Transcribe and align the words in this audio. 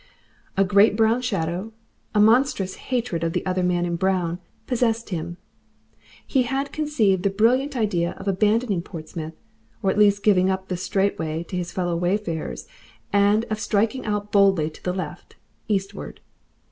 A 0.57 0.63
great 0.63 0.95
brown 0.95 1.21
shadow, 1.21 1.73
a 2.15 2.19
monstrous 2.19 2.73
hatred 2.89 3.23
of 3.23 3.33
the 3.33 3.45
other 3.45 3.61
man 3.61 3.85
in 3.85 3.97
brown, 3.97 4.39
possessed 4.65 5.09
him. 5.11 5.37
He 6.25 6.41
had 6.41 6.71
conceived 6.71 7.21
the 7.21 7.29
brilliant 7.29 7.77
idea 7.77 8.15
of 8.17 8.27
abandoning 8.27 8.81
Portsmouth, 8.81 9.35
or 9.83 9.91
at 9.91 9.99
least 9.99 10.23
giving 10.23 10.49
up 10.49 10.69
the 10.69 10.75
straight 10.75 11.19
way 11.19 11.43
to 11.43 11.55
his 11.55 11.71
fellow 11.71 11.95
wayfarers, 11.95 12.67
and 13.13 13.45
of 13.51 13.59
striking 13.59 14.03
out 14.03 14.31
boldly 14.31 14.71
to 14.71 14.83
the 14.83 14.91
left, 14.91 15.35
eastward. 15.67 16.19